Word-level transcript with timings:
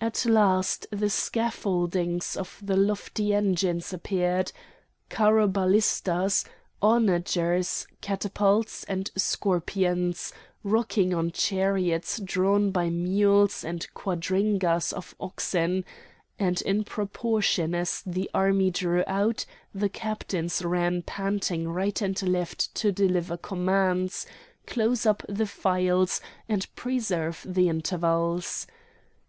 At 0.00 0.26
last 0.26 0.88
the 0.90 1.08
scaffoldings 1.08 2.36
of 2.36 2.58
the 2.60 2.76
lofty 2.76 3.32
engines 3.32 3.92
appeared: 3.92 4.50
carrobalistas, 5.08 6.44
onagers, 6.82 7.86
catapults 8.00 8.82
and 8.88 9.08
scorpions, 9.14 10.32
rocking 10.64 11.14
on 11.14 11.30
chariots 11.30 12.18
drawn 12.18 12.72
by 12.72 12.90
mules 12.90 13.62
and 13.62 13.86
quadrigas 13.94 14.92
of 14.92 15.14
oxen; 15.20 15.84
and 16.40 16.60
in 16.62 16.82
proportion 16.82 17.72
as 17.72 18.02
the 18.04 18.28
army 18.34 18.72
drew 18.72 19.04
out, 19.06 19.46
the 19.72 19.88
captains 19.88 20.60
ran 20.64 21.02
panting 21.02 21.68
right 21.68 22.02
and 22.02 22.20
left 22.24 22.74
to 22.74 22.90
deliver 22.90 23.36
commands, 23.36 24.26
close 24.66 25.06
up 25.06 25.22
the 25.28 25.46
files, 25.46 26.20
and 26.48 26.66
preserve 26.74 27.46
the 27.48 27.68
intervals. 27.68 28.66